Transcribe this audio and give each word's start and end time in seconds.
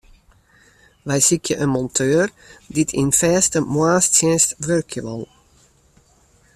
Wy 1.07 1.19
sykje 1.27 1.55
in 1.63 1.69
monteur 1.75 2.27
dy't 2.73 2.95
yn 3.01 3.11
fêste 3.19 3.59
moarnstsjinst 3.73 4.49
wurkje 4.65 5.01
wol. 5.07 5.23